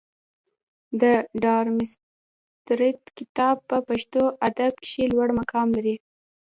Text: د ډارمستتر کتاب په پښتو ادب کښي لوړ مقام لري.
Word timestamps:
د 1.01 1.03
ډارمستتر 1.43 2.79
کتاب 3.17 3.55
په 3.69 3.77
پښتو 3.87 4.21
ادب 4.47 4.73
کښي 4.83 5.03
لوړ 5.13 5.27
مقام 5.39 5.67
لري. 5.77 5.95